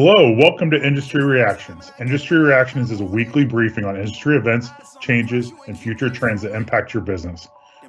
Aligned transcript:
Hello, 0.00 0.30
welcome 0.30 0.70
to 0.70 0.80
Industry 0.80 1.24
Reactions. 1.24 1.90
Industry 1.98 2.38
Reactions 2.38 2.92
is 2.92 3.00
a 3.00 3.04
weekly 3.04 3.44
briefing 3.44 3.84
on 3.84 3.96
industry 3.96 4.36
events, 4.36 4.68
changes, 5.00 5.50
and 5.66 5.76
future 5.76 6.08
trends 6.08 6.42
that 6.42 6.54
impact 6.54 6.94
your 6.94 7.02
business. 7.02 7.48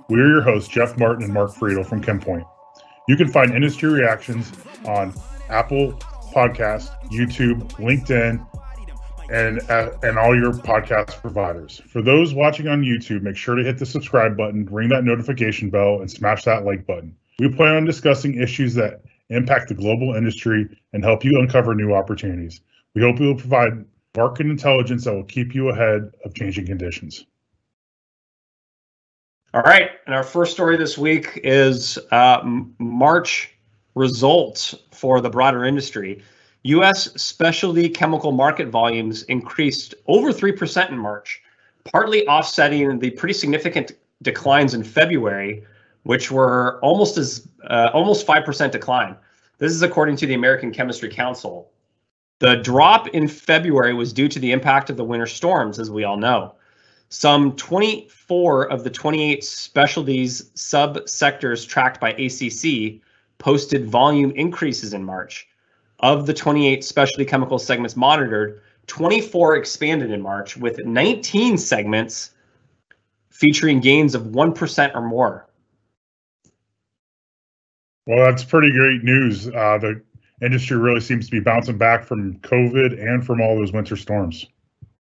We 0.09 0.19
are 0.19 0.27
your 0.27 0.41
hosts, 0.41 0.67
Jeff 0.67 0.97
Martin 0.97 1.23
and 1.23 1.31
Mark 1.31 1.53
Friedel 1.53 1.83
from 1.83 2.01
ChemPoint. 2.01 2.47
You 3.07 3.15
can 3.15 3.27
find 3.27 3.53
Industry 3.53 3.91
Reactions 3.91 4.51
on 4.85 5.13
Apple 5.49 5.93
Podcast, 6.33 6.89
YouTube, 7.11 7.61
LinkedIn, 7.73 8.43
and 9.31 9.59
uh, 9.69 9.91
and 10.01 10.17
all 10.17 10.35
your 10.35 10.53
podcast 10.53 11.21
providers. 11.21 11.79
For 11.89 12.01
those 12.01 12.33
watching 12.33 12.67
on 12.67 12.81
YouTube, 12.81 13.21
make 13.21 13.37
sure 13.37 13.53
to 13.53 13.63
hit 13.63 13.77
the 13.77 13.85
subscribe 13.85 14.35
button, 14.35 14.65
ring 14.65 14.89
that 14.89 15.03
notification 15.03 15.69
bell, 15.69 16.01
and 16.01 16.09
smash 16.09 16.43
that 16.45 16.65
like 16.65 16.87
button. 16.87 17.15
We 17.37 17.53
plan 17.53 17.75
on 17.75 17.85
discussing 17.85 18.41
issues 18.41 18.73
that 18.73 19.03
impact 19.29 19.69
the 19.69 19.75
global 19.75 20.15
industry 20.15 20.67
and 20.93 21.03
help 21.03 21.23
you 21.23 21.39
uncover 21.39 21.75
new 21.75 21.93
opportunities. 21.93 22.61
We 22.95 23.01
hope 23.01 23.19
we 23.19 23.27
will 23.27 23.35
provide 23.35 23.85
market 24.15 24.47
intelligence 24.47 25.05
that 25.05 25.13
will 25.13 25.23
keep 25.23 25.53
you 25.53 25.69
ahead 25.69 26.11
of 26.25 26.33
changing 26.33 26.65
conditions. 26.65 27.25
All 29.53 29.61
right, 29.61 29.91
and 30.05 30.13
our 30.13 30.23
first 30.23 30.51
story 30.51 30.77
this 30.77 30.97
week 30.97 31.39
is 31.43 31.97
uh, 32.11 32.41
March 32.77 33.51
results 33.95 34.75
for 34.91 35.21
the 35.21 35.29
broader 35.29 35.65
industry. 35.65 36.21
U.S. 36.63 37.11
specialty 37.19 37.89
chemical 37.89 38.31
market 38.31 38.67
volumes 38.67 39.23
increased 39.23 39.95
over 40.07 40.31
3% 40.31 40.89
in 40.89 40.97
March, 40.97 41.41
partly 41.91 42.27
offsetting 42.27 42.99
the 42.99 43.09
pretty 43.11 43.33
significant 43.33 43.93
declines 44.21 44.73
in 44.73 44.83
February, 44.83 45.63
which 46.03 46.31
were 46.31 46.79
almost 46.81 47.17
as 47.17 47.47
uh, 47.69 47.89
almost 47.93 48.25
5% 48.25 48.71
decline. 48.71 49.15
This 49.57 49.71
is 49.73 49.81
according 49.81 50.15
to 50.17 50.25
the 50.25 50.33
American 50.33 50.71
Chemistry 50.71 51.09
Council. 51.09 51.71
The 52.39 52.55
drop 52.55 53.09
in 53.09 53.27
February 53.27 53.93
was 53.93 54.13
due 54.13 54.29
to 54.29 54.39
the 54.39 54.51
impact 54.51 54.89
of 54.89 54.95
the 54.95 55.03
winter 55.03 55.25
storms, 55.25 55.77
as 55.77 55.91
we 55.91 56.05
all 56.05 56.15
know. 56.15 56.55
Some 57.09 57.55
24 57.55 58.71
of 58.71 58.83
the 58.83 58.89
28 58.89 59.43
specialties 59.43 60.51
subsectors 60.55 61.67
tracked 61.67 61.99
by 61.99 62.11
ACC 62.11 63.01
posted 63.39 63.89
volume 63.89 64.31
increases 64.31 64.93
in 64.93 65.03
March. 65.03 65.47
Of 65.99 66.27
the 66.27 66.33
28 66.33 66.83
specialty 66.83 67.25
chemical 67.25 67.59
segments 67.59 67.97
monitored, 67.97 68.61
24 68.87 69.57
expanded 69.57 70.11
in 70.11 70.21
March, 70.21 70.55
with 70.55 70.85
19 70.85 71.57
segments 71.57 72.31
featuring 73.29 73.81
gains 73.81 74.15
of 74.15 74.23
1% 74.23 74.95
or 74.95 75.01
more. 75.01 75.48
Well, 78.09 78.25
that's 78.25 78.43
pretty 78.43 78.71
great 78.71 79.03
news. 79.03 79.49
Uh, 79.49 79.77
the 79.77 80.01
industry 80.41 80.77
really 80.77 80.99
seems 80.99 81.27
to 81.27 81.31
be 81.31 81.39
bouncing 81.39 81.77
back 81.77 82.03
from 82.03 82.39
COVID 82.39 82.99
and 82.99 83.23
from 83.23 83.39
all 83.39 83.55
those 83.55 83.71
winter 83.71 83.95
storms. 83.95 84.47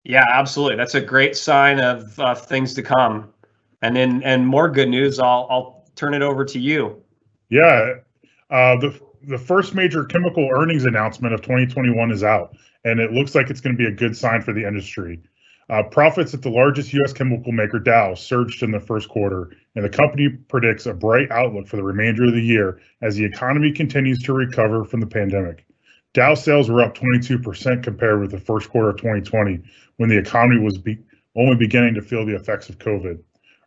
Yeah, 0.04 0.24
absolutely. 0.32 0.76
That's 0.76 0.94
a 0.94 1.02
great 1.02 1.36
sign 1.36 1.80
of 1.80 2.20
uh, 2.20 2.36
things 2.36 2.76
to 2.76 2.84
come. 2.84 3.34
And 3.82 3.96
then, 3.96 4.22
and 4.22 4.46
more 4.46 4.70
good 4.70 4.88
news. 4.88 5.20
I'll 5.20 5.48
I'll 5.50 5.90
turn 5.96 6.14
it 6.14 6.22
over 6.22 6.46
to 6.46 6.60
you. 6.60 7.02
Yeah, 7.50 7.94
uh, 8.52 8.76
the 8.78 9.02
the 9.24 9.40
first 9.40 9.74
major 9.74 10.06
chemical 10.06 10.48
earnings 10.54 10.86
announcement 10.86 11.34
of 11.34 11.42
2021 11.42 12.12
is 12.12 12.24
out, 12.24 12.56
and 12.86 13.00
it 13.00 13.14
looks 13.14 13.34
like 13.34 13.50
it's 13.50 13.62
going 13.62 13.76
to 13.76 13.84
be 13.84 13.88
a 13.88 13.96
good 13.96 14.16
sign 14.16 14.44
for 14.44 14.54
the 14.54 14.64
industry. 14.64 15.20
Uh, 15.72 15.82
profits 15.82 16.34
at 16.34 16.42
the 16.42 16.50
largest 16.50 16.92
U.S. 16.92 17.14
chemical 17.14 17.54
maker 17.54 17.80
Dow 17.80 18.14
surged 18.14 18.62
in 18.62 18.72
the 18.72 18.80
first 18.80 19.08
quarter, 19.08 19.52
and 19.74 19.86
the 19.86 19.90
company 19.90 20.28
predicts 20.28 20.86
a 20.86 20.94
bright 20.94 21.32
outlook 21.32 21.66
for 21.66 21.78
the 21.78 21.84
remainder 21.84 22.26
of 22.26 22.34
the 22.34 22.42
year 22.42 22.82
as 23.02 23.16
the 23.16 23.24
economy 23.24 23.72
continues 23.72 24.20
to 24.24 24.34
recover 24.34 24.84
from 24.84 25.00
the 25.00 25.08
pandemic. 25.08 25.66
Dow 26.14 26.36
sales 26.36 26.70
were 26.70 26.82
up 26.82 26.94
22% 26.94 27.84
compared 27.84 28.20
with 28.20 28.32
the 28.32 28.40
first 28.40 28.70
quarter 28.70 28.90
of 28.90 28.98
2020, 28.98 29.62
when 29.96 30.10
the 30.10 30.18
economy 30.18 30.60
was 30.60 30.78
be- 30.78 31.00
only 31.38 31.56
beginning 31.56 31.94
to 31.94 32.02
feel 32.02 32.26
the 32.26 32.36
effects 32.36 32.68
of 32.68 32.78
COVID. 32.78 33.22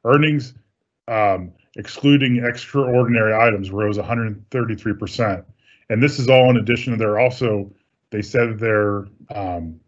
Earnings, 0.05 0.53
um, 1.09 1.53
excluding 1.77 2.45
extraordinary 2.45 3.35
items, 3.35 3.71
rose 3.71 3.97
133%. 3.97 5.43
And 5.89 6.03
this 6.03 6.19
is 6.19 6.29
all 6.29 6.51
in 6.51 6.59
addition 6.59 6.93
to 6.93 6.99
their 6.99 7.19
also, 7.19 7.73
they 8.11 8.21
said 8.21 8.59
their 8.59 9.07
um, 9.35 9.81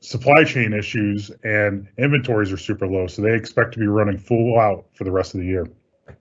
supply 0.00 0.44
chain 0.44 0.72
issues 0.72 1.30
and 1.44 1.86
inventories 1.98 2.52
are 2.52 2.56
super 2.56 2.86
low. 2.86 3.06
So 3.06 3.22
they 3.22 3.34
expect 3.34 3.72
to 3.74 3.78
be 3.78 3.86
running 3.86 4.18
full 4.18 4.58
out 4.58 4.86
for 4.94 5.04
the 5.04 5.12
rest 5.12 5.34
of 5.34 5.40
the 5.40 5.46
year. 5.46 5.66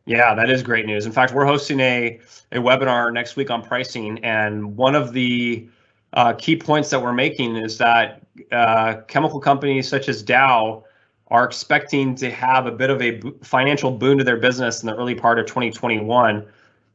Yeah, 0.05 0.35
that 0.35 0.49
is 0.49 0.61
great 0.61 0.85
news. 0.85 1.05
In 1.05 1.11
fact, 1.11 1.33
we're 1.33 1.45
hosting 1.45 1.79
a, 1.79 2.19
a 2.51 2.57
webinar 2.57 3.11
next 3.11 3.35
week 3.35 3.49
on 3.49 3.63
pricing. 3.63 4.23
And 4.23 4.75
one 4.75 4.95
of 4.95 5.13
the 5.13 5.67
uh, 6.13 6.33
key 6.33 6.55
points 6.55 6.89
that 6.89 7.01
we're 7.01 7.13
making 7.13 7.55
is 7.55 7.77
that 7.77 8.21
uh, 8.51 8.97
chemical 9.07 9.39
companies 9.39 9.87
such 9.87 10.09
as 10.09 10.21
Dow 10.21 10.83
are 11.27 11.45
expecting 11.45 12.15
to 12.15 12.31
have 12.31 12.65
a 12.65 12.71
bit 12.71 12.89
of 12.89 13.01
a 13.01 13.21
financial 13.43 13.91
boon 13.91 14.17
to 14.17 14.23
their 14.23 14.37
business 14.37 14.81
in 14.81 14.87
the 14.87 14.95
early 14.95 15.15
part 15.15 15.39
of 15.39 15.45
2021. 15.45 16.45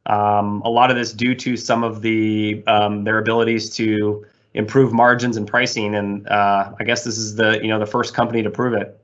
Um, 0.07 0.61
a 0.63 0.69
lot 0.69 0.91
of 0.91 0.97
this 0.97 1.13
due 1.13 1.33
to 1.35 1.57
some 1.57 1.83
of 1.83 2.01
the 2.01 2.63
um, 2.67 3.03
their 3.05 3.17
abilities 3.17 3.73
to 3.77 4.25
improve 4.55 4.93
margins 4.93 5.37
and 5.37 5.47
pricing. 5.47 5.95
And 5.95 6.27
uh, 6.27 6.73
I 6.79 6.83
guess 6.83 7.03
this 7.03 7.17
is 7.17 7.35
the 7.35 7.59
you 7.61 7.67
know 7.67 7.79
the 7.79 7.85
first 7.85 8.13
company 8.13 8.41
to 8.41 8.49
prove 8.49 8.73
it. 8.73 8.99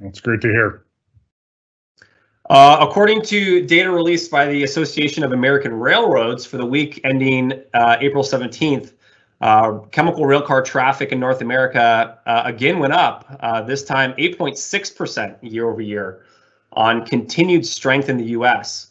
That's 0.00 0.20
great 0.20 0.40
to 0.40 0.48
hear. 0.48 0.84
Uh, 2.48 2.78
according 2.80 3.20
to 3.20 3.66
data 3.66 3.90
released 3.90 4.30
by 4.30 4.46
the 4.46 4.62
Association 4.62 5.22
of 5.22 5.32
American 5.32 5.74
Railroads 5.74 6.46
for 6.46 6.56
the 6.56 6.64
week 6.64 6.98
ending 7.04 7.52
uh, 7.74 7.98
April 8.00 8.24
17th, 8.24 8.94
uh, 9.42 9.80
chemical 9.90 10.24
railcar 10.24 10.64
traffic 10.64 11.12
in 11.12 11.20
North 11.20 11.42
America 11.42 12.18
uh, 12.24 12.42
again 12.46 12.78
went 12.78 12.94
up, 12.94 13.36
uh, 13.40 13.60
this 13.60 13.84
time 13.84 14.14
8.6% 14.14 15.36
year 15.42 15.68
over 15.68 15.82
year 15.82 16.22
on 16.72 17.04
continued 17.04 17.66
strength 17.66 18.08
in 18.08 18.16
the 18.16 18.26
US. 18.26 18.87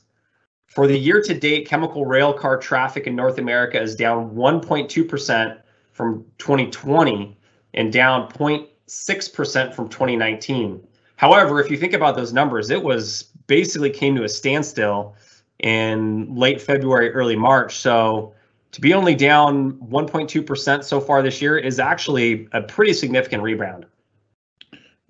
For 0.77 0.85
the 0.85 0.95
year 0.95 1.23
to 1.23 1.33
date, 1.33 1.67
chemical 1.67 2.05
rail 2.05 2.31
car 2.31 2.55
traffic 2.55 3.07
in 3.07 3.15
North 3.15 3.39
America 3.39 3.81
is 3.81 3.95
down 3.95 4.35
1.2% 4.35 5.57
from 5.91 6.23
2020 6.37 7.35
and 7.73 7.91
down 7.91 8.31
0.6% 8.31 9.73
from 9.73 9.89
2019. 9.89 10.87
However, 11.15 11.59
if 11.59 11.71
you 11.71 11.77
think 11.77 11.93
about 11.93 12.15
those 12.15 12.31
numbers, 12.31 12.69
it 12.69 12.83
was 12.83 13.23
basically 13.47 13.89
came 13.89 14.15
to 14.17 14.23
a 14.23 14.29
standstill 14.29 15.15
in 15.57 16.35
late 16.35 16.61
February, 16.61 17.09
early 17.11 17.35
March. 17.35 17.77
So 17.77 18.35
to 18.71 18.79
be 18.79 18.93
only 18.93 19.15
down 19.15 19.79
1.2% 19.79 20.83
so 20.83 21.01
far 21.01 21.23
this 21.23 21.41
year 21.41 21.57
is 21.57 21.79
actually 21.79 22.47
a 22.51 22.61
pretty 22.61 22.93
significant 22.93 23.41
rebound. 23.41 23.87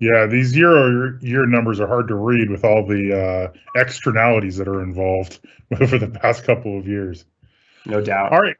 Yeah, 0.00 0.26
these 0.26 0.56
year 0.56 1.18
year 1.18 1.44
numbers 1.46 1.80
are 1.80 1.88
hard 1.88 2.06
to 2.08 2.14
read 2.14 2.50
with 2.50 2.64
all 2.64 2.86
the 2.86 3.52
uh, 3.54 3.80
externalities 3.80 4.56
that 4.56 4.68
are 4.68 4.82
involved 4.82 5.40
over 5.80 5.98
the 5.98 6.08
past 6.08 6.44
couple 6.44 6.78
of 6.78 6.86
years. 6.86 7.24
No 7.84 8.00
doubt. 8.00 8.32
All 8.32 8.40
right. 8.40 8.56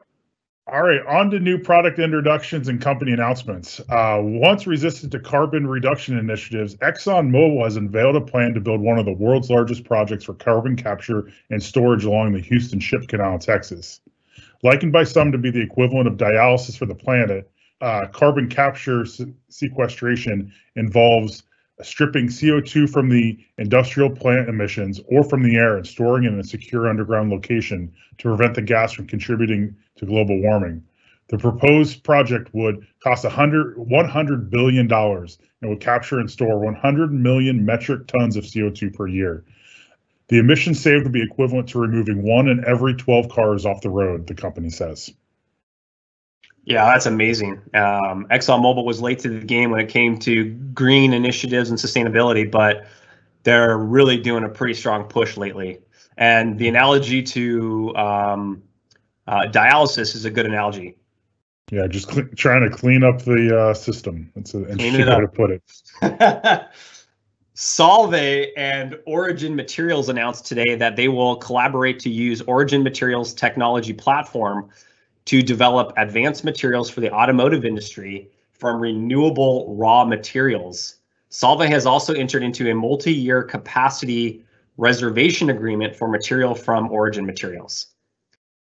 All 0.71 0.83
right, 0.83 1.03
on 1.07 1.31
to 1.31 1.39
new 1.39 1.57
product 1.57 1.97
introductions 1.97 2.67
and 2.67 2.79
company 2.79 3.11
announcements. 3.11 3.79
Uh, 3.89 4.19
once 4.21 4.67
resistant 4.67 5.11
to 5.13 5.19
carbon 5.19 5.65
reduction 5.65 6.15
initiatives, 6.15 6.75
ExxonMobil 6.75 7.63
has 7.63 7.75
unveiled 7.75 8.15
a 8.15 8.21
plan 8.21 8.53
to 8.53 8.59
build 8.59 8.79
one 8.79 8.99
of 8.99 9.05
the 9.05 9.13
world's 9.13 9.49
largest 9.49 9.83
projects 9.83 10.25
for 10.25 10.35
carbon 10.35 10.75
capture 10.75 11.31
and 11.49 11.63
storage 11.63 12.05
along 12.05 12.33
the 12.33 12.39
Houston 12.39 12.79
Ship 12.79 13.07
Canal 13.07 13.33
in 13.33 13.39
Texas. 13.39 13.99
Likened 14.61 14.91
by 14.91 15.05
some 15.05 15.31
to 15.31 15.39
be 15.39 15.49
the 15.49 15.61
equivalent 15.61 16.07
of 16.07 16.17
dialysis 16.17 16.77
for 16.77 16.85
the 16.85 16.93
planet, 16.93 17.49
uh, 17.81 18.07
carbon 18.11 18.49
capture 18.49 19.05
sequestration 19.49 20.51
involves 20.75 21.43
stripping 21.81 22.27
CO2 22.27 22.89
from 22.89 23.09
the 23.09 23.37
industrial 23.57 24.09
plant 24.09 24.49
emissions 24.49 24.99
or 25.07 25.23
from 25.23 25.43
the 25.43 25.55
air 25.55 25.77
and 25.77 25.87
storing 25.87 26.25
it 26.25 26.33
in 26.33 26.39
a 26.39 26.43
secure 26.43 26.89
underground 26.89 27.29
location 27.29 27.91
to 28.17 28.23
prevent 28.27 28.55
the 28.55 28.61
gas 28.61 28.91
from 28.91 29.07
contributing 29.07 29.75
to 29.95 30.05
global 30.05 30.41
warming. 30.41 30.83
The 31.29 31.37
proposed 31.37 32.03
project 32.03 32.49
would 32.53 32.85
cost 33.01 33.23
100, 33.23 33.77
$100 33.77 34.49
billion 34.49 34.91
and 34.91 35.69
would 35.69 35.79
capture 35.79 36.19
and 36.19 36.29
store 36.29 36.59
100 36.59 37.13
million 37.13 37.63
metric 37.63 38.07
tons 38.07 38.35
of 38.35 38.43
CO2 38.43 38.93
per 38.93 39.07
year. 39.07 39.45
The 40.27 40.39
emissions 40.39 40.79
saved 40.81 41.03
would 41.03 41.13
be 41.13 41.23
equivalent 41.23 41.69
to 41.69 41.79
removing 41.79 42.23
one 42.23 42.47
in 42.47 42.65
every 42.65 42.95
12 42.95 43.29
cars 43.29 43.65
off 43.65 43.81
the 43.81 43.89
road, 43.89 44.27
the 44.27 44.35
company 44.35 44.69
says. 44.69 45.13
Yeah, 46.69 46.85
that's 46.85 47.07
amazing. 47.07 47.53
Um, 47.73 48.27
ExxonMobil 48.29 48.85
was 48.85 49.01
late 49.01 49.17
to 49.19 49.29
the 49.29 49.43
game 49.43 49.71
when 49.71 49.79
it 49.79 49.89
came 49.89 50.19
to 50.19 50.45
green 50.45 51.13
initiatives 51.13 51.71
and 51.71 51.79
sustainability, 51.79 52.49
but 52.49 52.85
they're 53.41 53.75
really 53.75 54.17
doing 54.17 54.43
a 54.43 54.49
pretty 54.49 54.75
strong 54.75 55.05
push 55.05 55.35
lately. 55.35 55.79
And 56.15 56.59
the 56.59 56.67
analogy 56.67 57.23
to 57.23 57.95
um, 57.95 58.63
uh, 59.25 59.47
dialysis 59.47 60.15
is 60.15 60.25
a 60.25 60.29
good 60.29 60.45
analogy. 60.45 60.95
Yeah, 61.71 61.87
just 61.87 62.11
cl- 62.11 62.27
trying 62.35 62.69
to 62.69 62.75
clean 62.75 63.03
up 63.03 63.23
the 63.23 63.57
uh, 63.59 63.73
system. 63.73 64.31
That's 64.35 64.53
an 64.53 64.69
interesting 64.69 65.07
way 65.07 65.21
to 65.21 65.27
put 65.27 65.49
it. 65.49 65.63
Solvay 67.55 68.49
and 68.55 68.95
Origin 69.07 69.55
Materials 69.55 70.07
announced 70.07 70.45
today 70.45 70.75
that 70.75 70.95
they 70.95 71.07
will 71.07 71.35
collaborate 71.37 71.99
to 72.01 72.11
use 72.11 72.43
Origin 72.43 72.83
Materials 72.83 73.33
technology 73.33 73.91
platform 73.91 74.69
to 75.25 75.41
develop 75.41 75.93
advanced 75.97 76.43
materials 76.43 76.89
for 76.89 77.01
the 77.01 77.11
automotive 77.11 77.65
industry 77.65 78.29
from 78.51 78.81
renewable 78.81 79.75
raw 79.75 80.03
materials. 80.03 80.95
Solvay 81.31 81.67
has 81.69 81.85
also 81.85 82.13
entered 82.13 82.43
into 82.43 82.69
a 82.71 82.75
multi-year 82.75 83.43
capacity 83.43 84.43
reservation 84.77 85.49
agreement 85.49 85.95
for 85.95 86.07
material 86.07 86.55
from 86.55 86.91
Origin 86.91 87.25
Materials. 87.25 87.87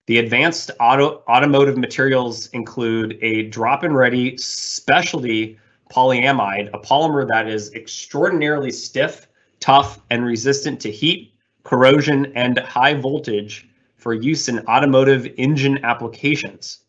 The 0.06 0.19
advanced 0.19 0.70
auto, 0.81 1.22
automotive 1.28 1.76
materials 1.76 2.46
include 2.49 3.19
a 3.22 3.44
drop-in 3.44 3.93
ready 3.93 4.37
specialty 4.37 5.58
polyamide, 5.90 6.69
a 6.72 6.78
polymer 6.78 7.26
that 7.28 7.49
is 7.49 7.72
extraordinarily 7.75 8.70
stiff, 8.70 9.28
tough, 9.60 10.00
and 10.10 10.25
resistant 10.25 10.81
to 10.81 10.90
heat, 10.90 11.34
corrosion, 11.62 12.32
and 12.34 12.58
high 12.58 12.94
voltage 12.94 13.68
for 13.98 14.14
use 14.14 14.48
in 14.48 14.60
automotive 14.66 15.28
engine 15.36 15.84
applications. 15.84 16.84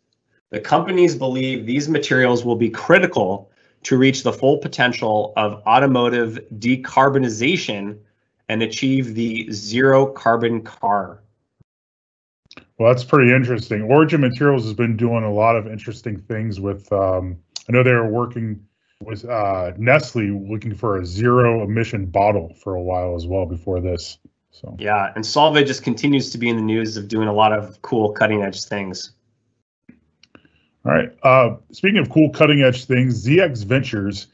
The 0.51 0.59
companies 0.59 1.15
believe 1.15 1.65
these 1.65 1.89
materials 1.89 2.45
will 2.45 2.55
be 2.55 2.69
critical 2.69 3.51
to 3.83 3.97
reach 3.97 4.23
the 4.23 4.33
full 4.33 4.57
potential 4.57 5.33
of 5.35 5.61
automotive 5.67 6.39
decarbonization 6.57 7.99
and 8.47 8.63
achieve 8.63 9.15
the 9.15 9.51
zero 9.51 10.07
carbon 10.07 10.61
car. 10.61 11.21
Well, 12.77 12.91
that's 12.91 13.03
pretty 13.03 13.33
interesting. 13.33 13.83
Origin 13.83 14.21
Materials 14.21 14.63
has 14.63 14.73
been 14.73 14.97
doing 14.97 15.23
a 15.23 15.31
lot 15.31 15.55
of 15.55 15.67
interesting 15.67 16.17
things 16.17 16.59
with. 16.59 16.91
Um, 16.91 17.37
I 17.67 17.71
know 17.71 17.83
they 17.83 17.91
were 17.91 18.09
working 18.09 18.65
with 19.01 19.25
uh, 19.25 19.71
Nestle, 19.77 20.47
looking 20.49 20.73
for 20.73 20.97
a 20.97 21.05
zero 21.05 21.63
emission 21.63 22.05
bottle 22.07 22.53
for 22.55 22.75
a 22.75 22.81
while 22.81 23.15
as 23.15 23.27
well 23.27 23.45
before 23.45 23.79
this. 23.81 24.17
So 24.51 24.75
yeah, 24.79 25.11
and 25.15 25.23
Solvay 25.23 25.65
just 25.65 25.83
continues 25.83 26.31
to 26.31 26.37
be 26.37 26.49
in 26.49 26.55
the 26.55 26.61
news 26.61 26.97
of 26.97 27.07
doing 27.07 27.27
a 27.27 27.33
lot 27.33 27.53
of 27.53 27.81
cool 27.81 28.11
cutting 28.11 28.41
edge 28.41 28.63
things. 28.63 29.11
All 30.85 30.93
right. 30.93 31.11
Uh, 31.23 31.57
speaking 31.71 31.99
of 31.99 32.09
cool 32.09 32.29
cutting 32.29 32.61
edge 32.61 32.85
things, 32.85 33.25
ZX 33.25 33.65
Ventures, 33.65 34.27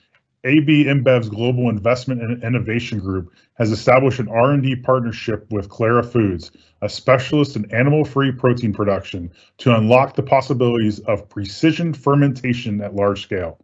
AB 0.43 0.85
InBev's 0.85 1.27
global 1.27 1.69
investment 1.69 2.21
and 2.21 2.43
innovation 2.43 2.99
group, 2.99 3.33
has 3.55 3.71
established 3.71 4.19
an 4.19 4.29
R&D 4.29 4.77
partnership 4.77 5.47
with 5.51 5.69
Clara 5.69 6.03
Foods, 6.03 6.51
a 6.81 6.89
specialist 6.89 7.55
in 7.55 7.69
animal-free 7.73 8.33
protein 8.33 8.73
production, 8.73 9.31
to 9.57 9.75
unlock 9.75 10.15
the 10.15 10.23
possibilities 10.23 10.99
of 11.01 11.27
precision 11.29 11.93
fermentation 11.93 12.79
at 12.81 12.95
large 12.95 13.23
scale. 13.23 13.59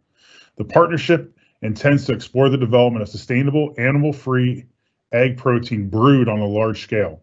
The 0.56 0.64
partnership 0.64 1.36
intends 1.62 2.04
to 2.06 2.12
explore 2.12 2.48
the 2.48 2.58
development 2.58 3.02
of 3.02 3.08
sustainable 3.08 3.74
animal-free 3.78 4.66
egg 5.12 5.36
protein 5.36 5.88
brewed 5.88 6.28
on 6.28 6.40
a 6.40 6.46
large 6.46 6.82
scale. 6.82 7.22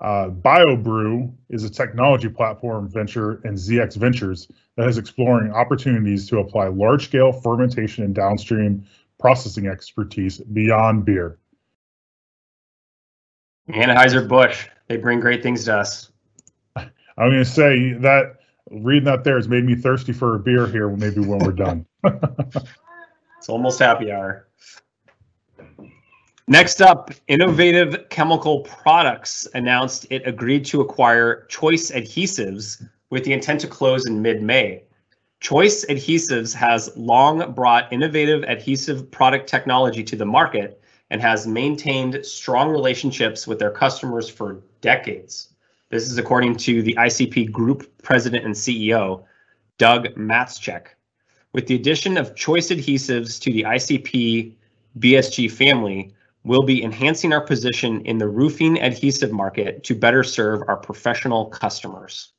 Uh, 0.00 0.28
BioBrew 0.28 1.32
is 1.48 1.64
a 1.64 1.70
technology 1.70 2.28
platform 2.28 2.88
venture 2.88 3.40
in 3.44 3.54
ZX 3.54 3.96
Ventures 3.96 4.48
that 4.76 4.88
is 4.88 4.96
exploring 4.96 5.52
opportunities 5.52 6.28
to 6.28 6.38
apply 6.38 6.68
large 6.68 7.06
scale 7.06 7.32
fermentation 7.32 8.04
and 8.04 8.14
downstream 8.14 8.86
processing 9.18 9.66
expertise 9.66 10.38
beyond 10.38 11.04
beer. 11.04 11.38
Anheuser-Busch, 13.68 14.68
they 14.86 14.96
bring 14.96 15.18
great 15.18 15.42
things 15.42 15.64
to 15.64 15.76
us. 15.76 16.10
I'm 16.76 16.90
going 17.30 17.32
to 17.32 17.44
say 17.44 17.92
that 17.94 18.36
reading 18.70 19.04
that 19.04 19.24
there 19.24 19.36
has 19.36 19.48
made 19.48 19.64
me 19.64 19.74
thirsty 19.74 20.12
for 20.12 20.36
a 20.36 20.38
beer 20.38 20.66
here, 20.68 20.88
maybe 20.88 21.20
when 21.20 21.40
we're 21.40 21.52
done. 21.52 21.84
it's 22.04 23.48
almost 23.48 23.80
happy 23.80 24.12
hour. 24.12 24.46
Next 26.50 26.80
up, 26.80 27.10
Innovative 27.26 28.08
Chemical 28.08 28.60
Products 28.60 29.46
announced 29.52 30.06
it 30.08 30.26
agreed 30.26 30.64
to 30.64 30.80
acquire 30.80 31.44
Choice 31.50 31.90
Adhesives 31.90 32.82
with 33.10 33.24
the 33.24 33.34
intent 33.34 33.60
to 33.60 33.66
close 33.66 34.06
in 34.06 34.22
mid 34.22 34.40
May. 34.40 34.84
Choice 35.40 35.84
Adhesives 35.90 36.54
has 36.54 36.90
long 36.96 37.52
brought 37.52 37.92
innovative 37.92 38.44
adhesive 38.44 39.10
product 39.10 39.46
technology 39.46 40.02
to 40.02 40.16
the 40.16 40.24
market 40.24 40.80
and 41.10 41.20
has 41.20 41.46
maintained 41.46 42.24
strong 42.24 42.70
relationships 42.70 43.46
with 43.46 43.58
their 43.58 43.70
customers 43.70 44.30
for 44.30 44.62
decades. 44.80 45.50
This 45.90 46.10
is 46.10 46.16
according 46.16 46.56
to 46.56 46.82
the 46.82 46.94
ICP 46.94 47.52
Group 47.52 47.92
President 48.02 48.46
and 48.46 48.54
CEO, 48.54 49.22
Doug 49.76 50.06
Mattscheck. 50.14 50.86
With 51.52 51.66
the 51.66 51.74
addition 51.74 52.16
of 52.16 52.34
Choice 52.34 52.70
Adhesives 52.70 53.38
to 53.42 53.52
the 53.52 53.64
ICP 53.64 54.54
BSG 54.98 55.50
family, 55.50 56.14
we'll 56.44 56.62
be 56.62 56.82
enhancing 56.82 57.32
our 57.32 57.40
position 57.40 58.00
in 58.02 58.18
the 58.18 58.28
roofing 58.28 58.80
adhesive 58.80 59.32
market 59.32 59.84
to 59.84 59.94
better 59.94 60.22
serve 60.22 60.62
our 60.68 60.76
professional 60.76 61.46
customers. 61.46 62.32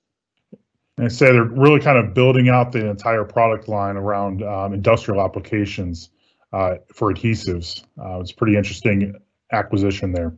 And 0.97 1.11
say 1.11 1.31
they're 1.31 1.43
really 1.43 1.79
kind 1.79 1.97
of 1.97 2.13
building 2.13 2.49
out 2.49 2.71
the 2.71 2.89
entire 2.89 3.23
product 3.23 3.67
line 3.67 3.95
around 3.95 4.43
um, 4.43 4.73
industrial 4.73 5.21
applications 5.21 6.09
uh, 6.51 6.75
for 6.93 7.13
adhesives. 7.13 7.83
Uh, 7.97 8.19
it's 8.19 8.31
pretty 8.31 8.57
interesting 8.57 9.13
acquisition 9.51 10.11
there. 10.11 10.35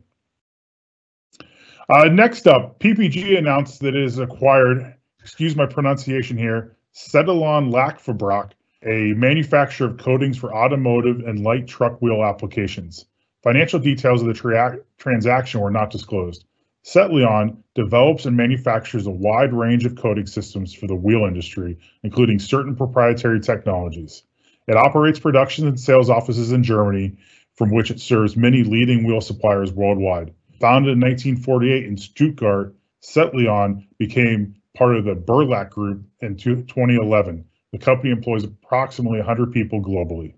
Uh, 1.88 2.04
next 2.04 2.46
up, 2.46 2.78
PPG 2.78 3.36
announced 3.36 3.80
that 3.80 3.96
it 3.96 4.02
has 4.02 4.18
acquired, 4.18 4.94
excuse 5.20 5.56
my 5.56 5.66
pronunciation 5.66 6.36
here, 6.36 6.76
Cetelon 6.94 7.72
Lackfabrik, 7.72 8.52
a 8.84 9.14
manufacturer 9.14 9.88
of 9.88 9.98
coatings 9.98 10.36
for 10.36 10.54
automotive 10.54 11.20
and 11.26 11.42
light 11.42 11.66
truck 11.66 12.00
wheel 12.00 12.22
applications. 12.22 13.06
Financial 13.42 13.80
details 13.80 14.22
of 14.22 14.28
the 14.28 14.34
tra- 14.34 14.78
transaction 14.98 15.60
were 15.60 15.70
not 15.70 15.90
disclosed. 15.90 16.44
Cetelon 16.84 17.56
develops 17.74 18.24
and 18.24 18.36
manufactures 18.36 19.06
a 19.06 19.10
wide 19.10 19.52
range 19.52 19.84
of 19.84 19.96
coating 19.96 20.26
systems 20.26 20.72
for 20.74 20.86
the 20.86 20.94
wheel 20.94 21.24
industry, 21.24 21.78
including 22.02 22.38
certain 22.38 22.76
proprietary 22.76 23.40
technologies. 23.40 24.22
It 24.68 24.76
operates 24.76 25.18
production 25.18 25.66
and 25.66 25.78
sales 25.78 26.08
offices 26.08 26.52
in 26.52 26.62
Germany, 26.62 27.16
from 27.54 27.72
which 27.72 27.90
it 27.90 28.00
serves 28.00 28.36
many 28.36 28.62
leading 28.62 29.04
wheel 29.04 29.20
suppliers 29.20 29.72
worldwide. 29.72 30.32
Founded 30.60 30.92
in 30.92 31.00
1948 31.00 31.86
in 31.86 31.96
Stuttgart, 31.96 32.74
Cetelon 33.02 33.86
became 33.98 34.54
part 34.74 34.96
of 34.96 35.04
the 35.04 35.14
Berlac 35.14 35.70
Group 35.70 36.04
in 36.20 36.36
2011. 36.36 37.44
The 37.72 37.78
company 37.78 38.10
employs 38.10 38.44
approximately 38.44 39.18
100 39.18 39.52
people 39.52 39.82
globally. 39.82 40.34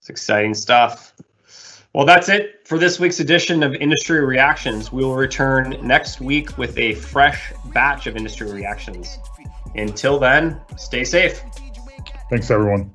It's 0.00 0.10
exciting 0.10 0.54
stuff. 0.54 1.14
Well, 1.94 2.04
that's 2.04 2.28
it 2.28 2.60
for 2.66 2.78
this 2.78 3.00
week's 3.00 3.18
edition 3.18 3.62
of 3.62 3.74
Industry 3.74 4.24
Reactions. 4.24 4.92
We 4.92 5.02
will 5.02 5.16
return 5.16 5.78
next 5.82 6.20
week 6.20 6.58
with 6.58 6.76
a 6.76 6.94
fresh 6.94 7.52
batch 7.72 8.06
of 8.06 8.14
industry 8.14 8.52
reactions. 8.52 9.18
Until 9.74 10.18
then, 10.18 10.60
stay 10.76 11.02
safe. 11.02 11.42
Thanks, 12.30 12.50
everyone. 12.50 12.92